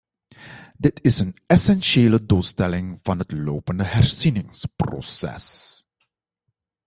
Dit 0.85 0.95
is 1.03 1.19
een 1.19 1.37
essentiële 1.47 2.25
doelstelling 2.25 2.99
van 3.03 3.19
het 3.19 3.31
lopende 3.31 3.83
herzieningsproces. 3.83 5.77